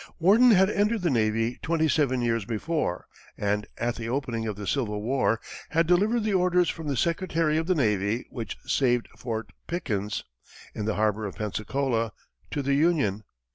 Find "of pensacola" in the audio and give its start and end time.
11.27-12.13